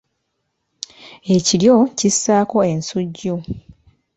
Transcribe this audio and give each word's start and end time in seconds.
Ekiryo 1.35 1.75
kissaako 1.97 2.57
ensujju. 2.71 3.35